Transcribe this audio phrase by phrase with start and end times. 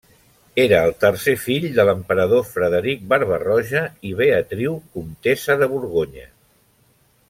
[0.61, 6.31] Era el tercer fill de l'emperador Frederic Barba-roja i Beatriu, comtessa de Borgonya.